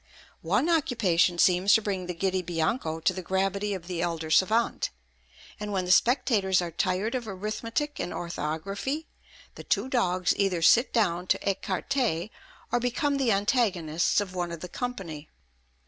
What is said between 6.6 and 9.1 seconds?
tired of arithmetic and orthography,